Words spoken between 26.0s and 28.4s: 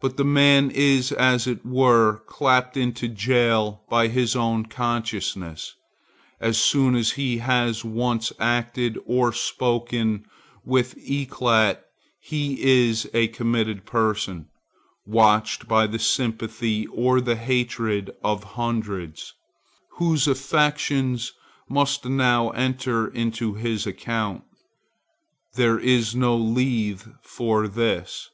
no Lethe for this.